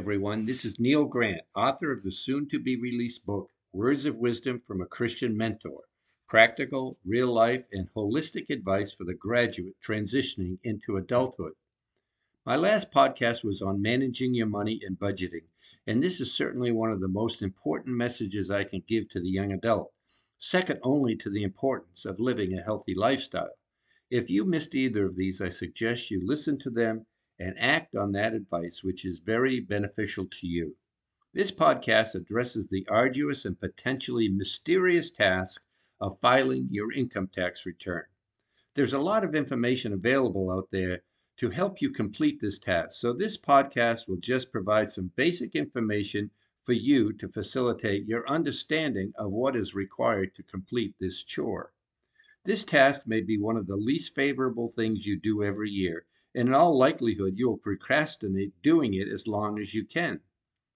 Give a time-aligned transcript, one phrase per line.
[0.00, 0.46] everyone.
[0.46, 4.62] This is Neil Grant, author of the soon to be released book, Words of Wisdom
[4.66, 5.82] from a Christian Mentor
[6.26, 11.52] Practical, Real Life, and Holistic Advice for the Graduate Transitioning into Adulthood.
[12.46, 15.44] My last podcast was on managing your money and budgeting,
[15.86, 19.28] and this is certainly one of the most important messages I can give to the
[19.28, 19.92] young adult,
[20.38, 23.52] second only to the importance of living a healthy lifestyle.
[24.10, 27.04] If you missed either of these, I suggest you listen to them
[27.40, 30.76] and act on that advice, which is very beneficial to you.
[31.32, 35.64] This podcast addresses the arduous and potentially mysterious task
[36.00, 38.04] of filing your income tax return.
[38.74, 41.02] There's a lot of information available out there
[41.38, 46.30] to help you complete this task, so this podcast will just provide some basic information
[46.64, 51.72] for you to facilitate your understanding of what is required to complete this chore.
[52.44, 56.04] This task may be one of the least favorable things you do every year,
[56.34, 60.20] and in all likelihood, you will procrastinate doing it as long as you can.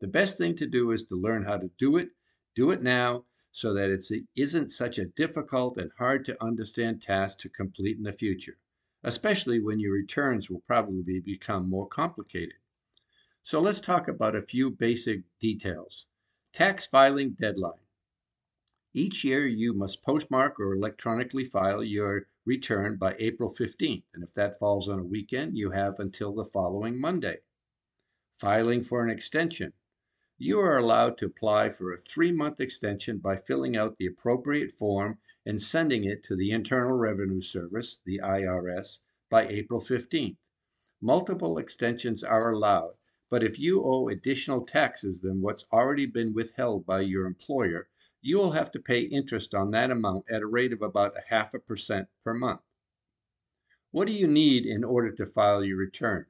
[0.00, 2.10] The best thing to do is to learn how to do it,
[2.54, 4.04] do it now, so that it
[4.36, 8.58] isn't such a difficult and hard to understand task to complete in the future,
[9.02, 12.56] especially when your returns will probably become more complicated.
[13.42, 16.06] So let's talk about a few basic details.
[16.52, 17.80] Tax filing deadline.
[18.92, 24.32] Each year, you must postmark or electronically file your return by April 15th, and if
[24.34, 27.38] that falls on a weekend, you have until the following Monday.
[28.38, 29.72] Filing for an extension.
[30.38, 34.70] You are allowed to apply for a three month extension by filling out the appropriate
[34.70, 40.36] form and sending it to the Internal Revenue Service, the IRS, by April 15th.
[41.00, 42.94] Multiple extensions are allowed,
[43.28, 47.88] but if you owe additional taxes than what's already been withheld by your employer,
[48.26, 51.22] you will have to pay interest on that amount at a rate of about a
[51.32, 52.60] half a percent per month.
[53.92, 56.26] What do you need in order to file your return?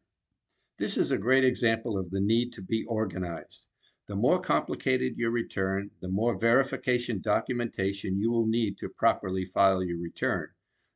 [0.79, 3.69] This is a great example of the need to be organized.
[4.09, 9.83] The more complicated your return, the more verification documentation you will need to properly file
[9.83, 10.49] your return,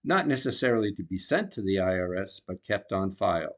[0.04, 3.56] not necessarily to be sent to the IRS, but kept on file.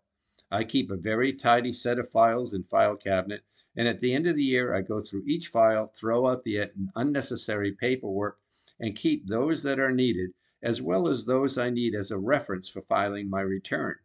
[0.48, 3.42] I keep a very tidy set of files in File Cabinet
[3.75, 6.71] and at the end of the year, I go through each file, throw out the
[6.94, 8.38] unnecessary paperwork,
[8.78, 12.69] and keep those that are needed, as well as those I need as a reference
[12.69, 13.97] for filing my return.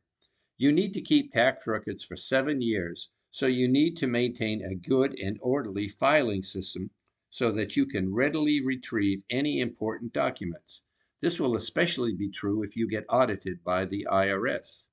[0.57, 4.73] You need to keep tax records for seven years, so you need to maintain a
[4.73, 6.89] good and orderly filing system
[7.29, 10.81] so that you can readily retrieve any important documents.
[11.19, 14.87] This will especially be true if you get audited by the IRS.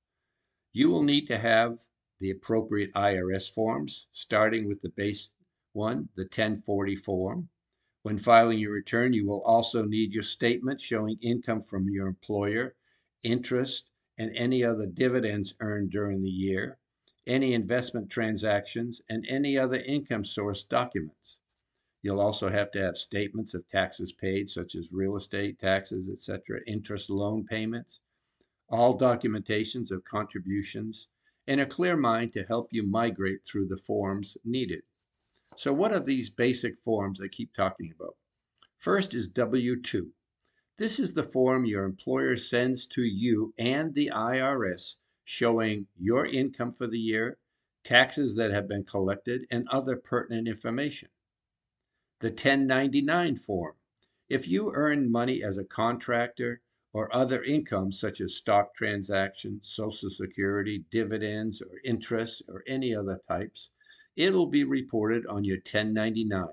[0.73, 1.79] You will need to have
[2.19, 5.31] the appropriate IRS forms, starting with the base
[5.73, 7.49] one, the 1040 form.
[8.03, 12.75] When filing your return, you will also need your statement showing income from your employer,
[13.23, 16.77] interest, and any other dividends earned during the year,
[17.27, 21.39] any investment transactions, and any other income source documents.
[22.01, 26.61] You'll also have to have statements of taxes paid, such as real estate taxes, etc.,
[26.67, 27.99] interest loan payments,
[28.69, 31.07] all documentations of contributions,
[31.47, 34.83] and a clear mind to help you migrate through the forms needed.
[35.57, 38.17] So, what are these basic forms I keep talking about?
[38.77, 40.11] First is W 2.
[40.77, 46.71] This is the form your employer sends to you and the IRS showing your income
[46.71, 47.37] for the year,
[47.83, 51.09] taxes that have been collected, and other pertinent information.
[52.19, 53.75] The 1099 form.
[54.27, 56.61] If you earn money as a contractor,
[56.95, 63.19] or other income such as stock transactions, social security, dividends, or interest, or any other
[63.27, 63.69] types,
[64.15, 66.45] it'll be reported on your 1099,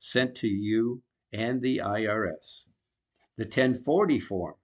[0.00, 1.00] sent to you
[1.32, 2.66] and the IRS.
[3.36, 4.56] The 1040 form.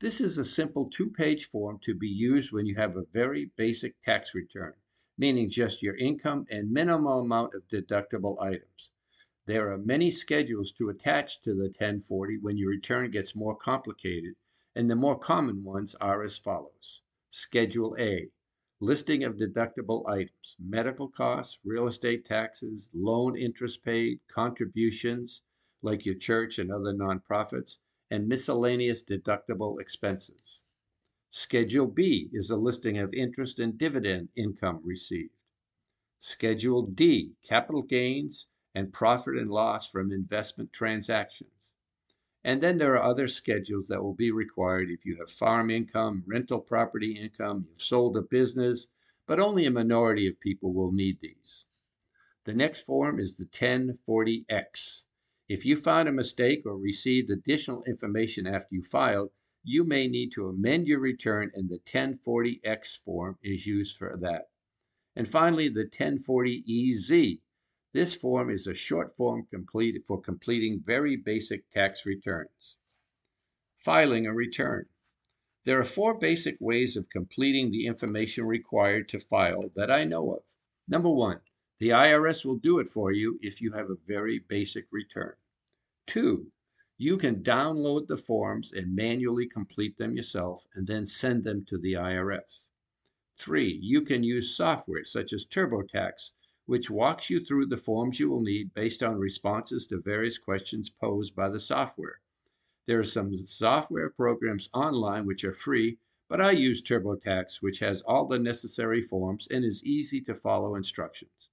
[0.00, 3.52] This is a simple two page form to be used when you have a very
[3.54, 4.72] basic tax return,
[5.16, 8.90] meaning just your income and minimal amount of deductible items.
[9.46, 14.34] There are many schedules to attach to the 1040 when your return gets more complicated,
[14.74, 17.02] and the more common ones are as follows.
[17.30, 18.30] Schedule A,
[18.80, 25.42] listing of deductible items, medical costs, real estate taxes, loan interest paid, contributions,
[25.82, 27.76] like your church and other nonprofits,
[28.10, 30.62] and miscellaneous deductible expenses.
[31.30, 35.32] Schedule B is a listing of interest and dividend income received.
[36.18, 41.61] Schedule D, capital gains and profit and loss from investment transactions.
[42.44, 46.24] And then there are other schedules that will be required if you have farm income,
[46.26, 48.88] rental property income, you've sold a business,
[49.26, 51.64] but only a minority of people will need these.
[52.44, 55.04] The next form is the 1040X.
[55.48, 59.30] If you found a mistake or received additional information after you filed,
[59.62, 64.50] you may need to amend your return and the 1040X form is used for that.
[65.14, 67.38] And finally, the 1040EZ.
[67.94, 72.76] This form is a short form complete for completing very basic tax returns.
[73.76, 74.88] Filing a return.
[75.64, 80.36] There are four basic ways of completing the information required to file that I know
[80.36, 80.42] of.
[80.88, 81.42] Number one,
[81.80, 85.34] the IRS will do it for you if you have a very basic return.
[86.06, 86.50] Two,
[86.96, 91.76] you can download the forms and manually complete them yourself and then send them to
[91.76, 92.70] the IRS.
[93.34, 96.30] Three, you can use software such as TurboTax,
[96.72, 100.88] which walks you through the forms you will need based on responses to various questions
[100.88, 102.18] posed by the software.
[102.86, 105.98] There are some software programs online which are free,
[106.28, 110.74] but I use TurboTax, which has all the necessary forms and is easy to follow
[110.74, 111.50] instructions.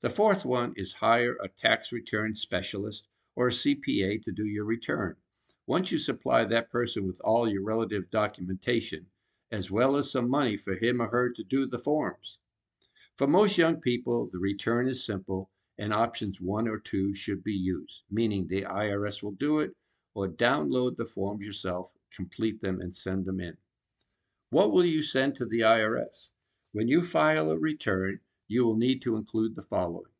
[0.00, 4.64] The fourth one is hire a tax return specialist or a CPA to do your
[4.64, 5.16] return.
[5.66, 9.08] Once you supply that person with all your relative documentation,
[9.50, 12.38] as well as some money for him or her to do the forms.
[13.18, 17.52] For most young people, the return is simple and options one or two should be
[17.52, 19.76] used, meaning the IRS will do it
[20.14, 23.56] or download the forms yourself, complete them, and send them in.
[24.50, 26.28] What will you send to the IRS?
[26.72, 30.10] When you file a return, you will need to include the following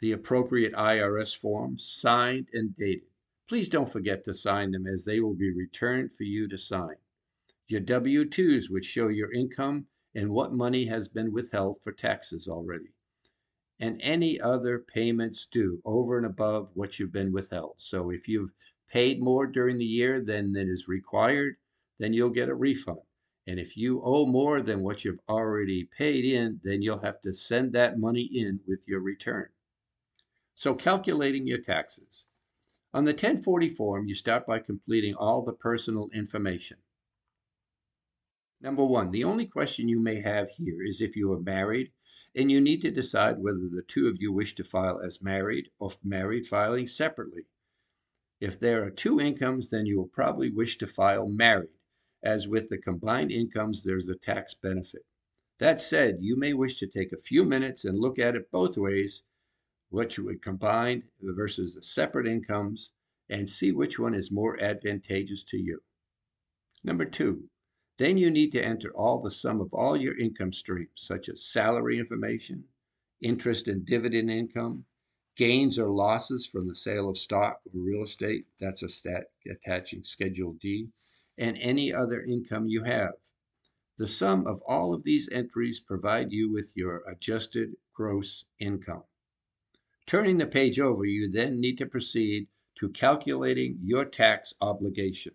[0.00, 3.10] the appropriate IRS forms, signed and dated.
[3.48, 6.96] Please don't forget to sign them as they will be returned for you to sign.
[7.66, 9.88] Your W 2s, which show your income
[10.18, 12.92] and what money has been withheld for taxes already.
[13.78, 17.76] And any other payments due over and above what you've been withheld.
[17.76, 18.50] So if you've
[18.88, 21.54] paid more during the year than, than is required,
[22.00, 22.98] then you'll get a refund.
[23.46, 27.32] And if you owe more than what you've already paid in, then you'll have to
[27.32, 29.46] send that money in with your return.
[30.56, 32.26] So calculating your taxes.
[32.92, 36.78] On the 1040 form, you start by completing all the personal information.
[38.60, 41.92] Number one, the only question you may have here is if you are married
[42.34, 45.70] and you need to decide whether the two of you wish to file as married
[45.78, 47.46] or married filing separately.
[48.40, 51.70] If there are two incomes, then you will probably wish to file married
[52.22, 55.06] as with the combined incomes, there's a tax benefit.
[55.58, 58.76] That said, you may wish to take a few minutes and look at it both
[58.76, 59.22] ways,
[59.90, 62.90] what you would combine versus the separate incomes,
[63.30, 65.82] and see which one is more advantageous to you.
[66.82, 67.48] Number two,
[67.98, 71.44] then you need to enter all the sum of all your income streams, such as
[71.44, 72.64] salary information,
[73.20, 74.84] interest and dividend income,
[75.36, 80.02] gains or losses from the sale of stock or real estate, that's a stat attaching
[80.02, 80.88] Schedule D,
[81.38, 83.14] and any other income you have.
[83.98, 89.02] The sum of all of these entries provide you with your adjusted gross income.
[90.06, 92.46] Turning the page over, you then need to proceed
[92.76, 95.34] to calculating your tax obligation.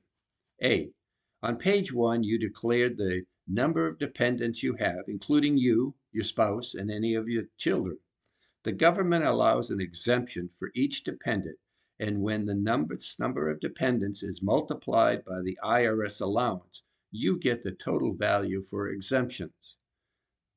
[0.63, 0.91] A.
[1.43, 6.73] On page one, you declared the number of dependents you have, including you, your spouse,
[6.73, 7.99] and any of your children.
[8.63, 11.59] The government allows an exemption for each dependent
[11.99, 16.81] and when the number, number of dependents is multiplied by the IRS allowance,
[17.11, 19.77] you get the total value for exemptions.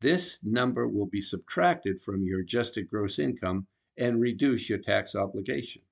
[0.00, 3.66] This number will be subtracted from your adjusted gross income
[3.96, 5.82] and reduce your tax obligation.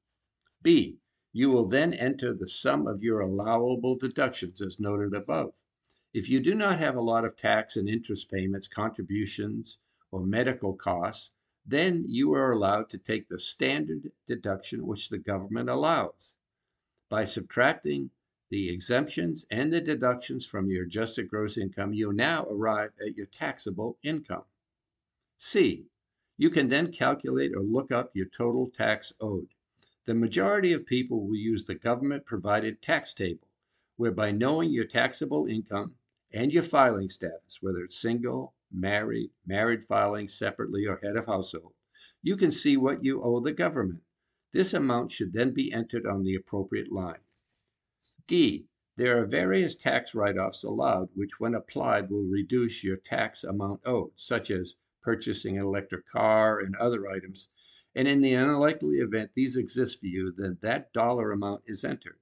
[0.63, 0.99] B.
[1.37, 5.53] You will then enter the sum of your allowable deductions as noted above.
[6.13, 9.79] If you do not have a lot of tax and interest payments, contributions,
[10.13, 11.33] or medical costs,
[11.67, 16.37] then you are allowed to take the standard deduction which the government allows.
[17.09, 18.11] By subtracting
[18.49, 23.27] the exemptions and the deductions from your adjusted gross income, you now arrive at your
[23.27, 24.45] taxable income.
[25.37, 25.87] C.
[26.37, 29.54] You can then calculate or look up your total tax owed.
[30.07, 33.49] The majority of people will use the government provided tax table,
[33.97, 35.95] whereby knowing your taxable income
[36.31, 41.73] and your filing status, whether it's single, married, married filing separately, or head of household,
[42.23, 44.03] you can see what you owe the government.
[44.53, 47.21] This amount should then be entered on the appropriate line.
[48.27, 48.67] D.
[48.97, 54.13] There are various tax write-offs allowed, which when applied will reduce your tax amount owed,
[54.17, 57.49] such as purchasing an electric car and other items.
[57.95, 62.19] And in the unlikely event these exist for you, then that dollar amount is entered.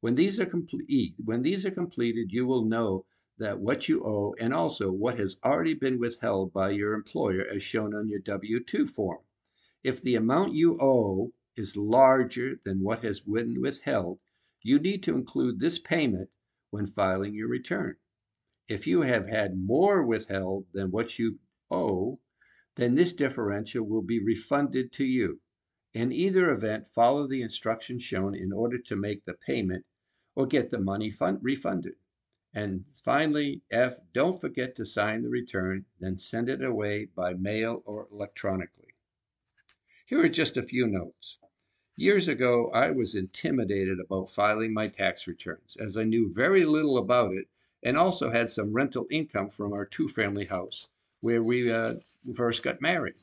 [0.00, 3.04] When these are complete, when these are completed, you will know
[3.38, 7.62] that what you owe and also what has already been withheld by your employer as
[7.62, 9.20] shown on your W-2 form.
[9.84, 14.20] If the amount you owe is larger than what has been withheld,
[14.62, 16.30] you need to include this payment
[16.70, 17.96] when filing your return.
[18.68, 21.38] If you have had more withheld than what you
[21.70, 22.18] owe,
[22.76, 25.40] then this differential will be refunded to you.
[25.94, 29.86] In either event, follow the instructions shown in order to make the payment
[30.34, 31.94] or get the money refunded.
[32.52, 37.82] And finally, F, don't forget to sign the return, then send it away by mail
[37.86, 38.94] or electronically.
[40.04, 41.38] Here are just a few notes.
[41.96, 46.98] Years ago, I was intimidated about filing my tax returns as I knew very little
[46.98, 47.48] about it
[47.82, 50.88] and also had some rental income from our two family house
[51.20, 51.94] where we uh,
[52.34, 53.14] first got married.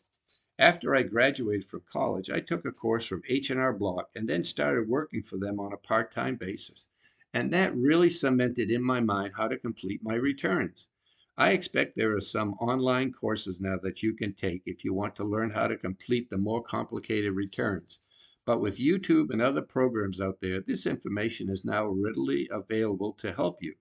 [0.60, 4.88] After I graduated from college, I took a course from H&R Block and then started
[4.88, 6.88] working for them on a part-time basis.
[7.34, 10.88] And that really cemented in my mind how to complete my returns.
[11.36, 15.16] I expect there are some online courses now that you can take if you want
[15.16, 17.98] to learn how to complete the more complicated returns.
[18.46, 23.34] But with YouTube and other programs out there, this information is now readily available to
[23.34, 23.74] help you.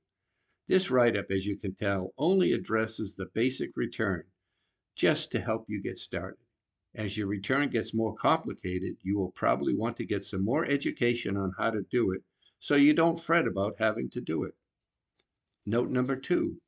[0.68, 4.24] This write-up, as you can tell, only addresses the basic return,
[4.94, 6.38] just to help you get started.
[6.94, 11.36] As your return gets more complicated, you will probably want to get some more education
[11.36, 12.22] on how to do it
[12.60, 14.54] so you don't fret about having to do it.
[15.66, 16.60] Note number two,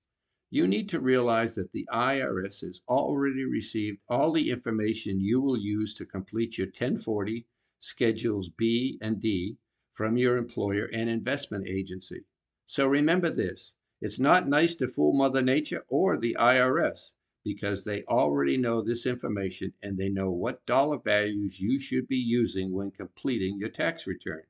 [0.51, 5.57] you need to realize that the IRS has already received all the information you will
[5.57, 7.47] use to complete your 1040
[7.79, 9.57] Schedules B and D
[9.93, 12.25] from your employer and investment agency.
[12.67, 13.75] So remember this,
[14.05, 19.07] it's not nice to fool Mother Nature or the IRS because they already know this
[19.07, 24.07] information and they know what dollar values you should be using when completing your tax
[24.07, 24.43] return.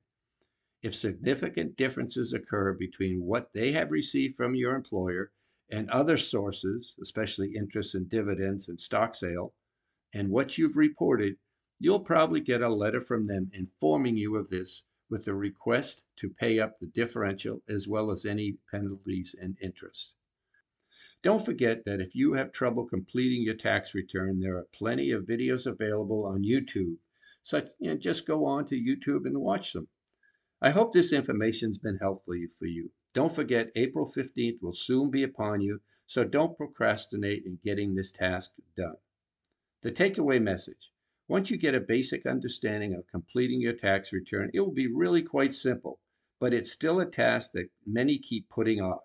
[0.83, 5.31] If significant differences occur between what they have received from your employer
[5.71, 9.55] and other sources, especially interest and dividends and stock sale,
[10.13, 11.37] and what you've reported,
[11.79, 16.31] you'll probably get a letter from them informing you of this with a request to
[16.31, 20.15] pay up the differential as well as any penalties and interest.
[21.23, 25.25] Don't forget that if you have trouble completing your tax return, there are plenty of
[25.25, 26.97] videos available on YouTube.
[27.43, 29.89] So you know, just go on to YouTube and watch them.
[30.63, 32.91] I hope this information has been helpful for you.
[33.13, 38.13] Don't forget, April 15th will soon be upon you, so don't procrastinate in getting this
[38.13, 38.97] task done.
[39.83, 40.91] The takeaway message
[41.27, 45.23] once you get a basic understanding of completing your tax return, it will be really
[45.23, 45.99] quite simple,
[46.39, 49.01] but it's still a task that many keep putting off.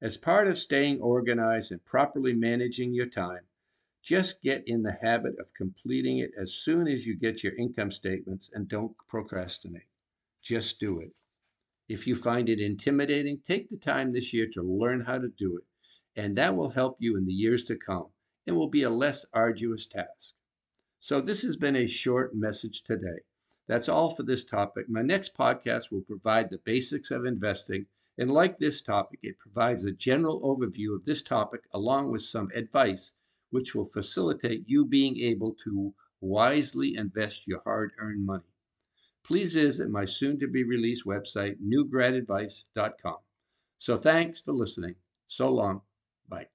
[0.00, 3.42] As part of staying organized and properly managing your time,
[4.02, 7.90] just get in the habit of completing it as soon as you get your income
[7.90, 9.82] statements and don't procrastinate.
[10.40, 11.12] Just do it.
[11.88, 15.58] If you find it intimidating, take the time this year to learn how to do
[15.58, 15.64] it,
[16.18, 18.06] and that will help you in the years to come
[18.46, 20.34] and will be a less arduous task.
[21.00, 23.20] So, this has been a short message today.
[23.66, 24.88] That's all for this topic.
[24.88, 27.86] My next podcast will provide the basics of investing,
[28.16, 32.50] and like this topic, it provides a general overview of this topic along with some
[32.54, 33.12] advice
[33.50, 38.52] which will facilitate you being able to wisely invest your hard earned money
[39.28, 43.18] please visit my soon to be released website, newgradadvice.com.
[43.76, 44.94] So thanks for listening.
[45.26, 45.82] So long.
[46.26, 46.48] Bye.